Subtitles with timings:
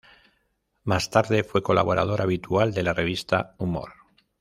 [0.83, 3.91] Más tarde fue colaborador habitual de la revista "Humor".